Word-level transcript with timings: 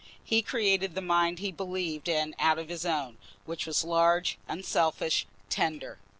He 0.23 0.41
created 0.41 0.95
the 0.95 1.01
mind 1.03 1.37
he 1.37 1.51
believed 1.51 2.09
in 2.09 2.33
out 2.39 2.57
of 2.57 2.69
his 2.69 2.87
own, 2.87 3.19
which 3.45 3.67
was 3.67 3.83
large, 3.83 4.39
unselfish, 4.49 5.27
tender. 5.47 5.99